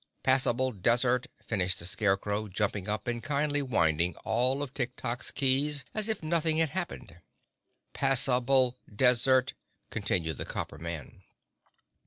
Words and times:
"Pass 0.23 0.47
able 0.47 0.71
des 0.71 0.97
ert," 1.05 1.27
finished 1.45 1.77
the 1.77 1.85
Scarecrow, 1.85 2.47
jumping 2.47 2.87
up 2.89 3.05
and 3.07 3.21
kindly 3.21 3.61
winding 3.61 4.15
all 4.25 4.63
of 4.63 4.73
Tik 4.73 4.95
Tok's 4.95 5.29
keys 5.29 5.85
as 5.93 6.09
if 6.09 6.23
nothing 6.23 6.57
had 6.57 6.69
happened. 6.69 7.17
"Pass 7.93 8.27
able 8.27 8.79
des 8.95 9.17
ert," 9.27 9.53
continued 9.91 10.39
the 10.39 10.45
Copper 10.45 10.79
Man. 10.79 11.21